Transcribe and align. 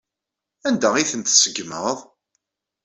Anda 0.67 0.89
ay 0.95 1.07
tent-tṣeggmeḍ? 1.11 1.97